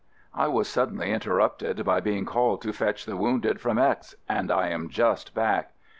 [0.33, 4.69] I was suddenly interrupted by being called to fetch the wounded from X and I
[4.69, 5.75] am just back.